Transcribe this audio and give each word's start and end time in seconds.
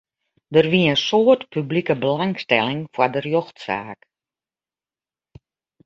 Der 0.55 0.65
wie 0.71 0.87
in 0.91 0.99
soad 1.07 1.41
publike 1.53 1.95
belangstelling 2.03 2.81
foar 2.93 3.11
de 3.13 3.21
rjochtsaak. 3.25 3.99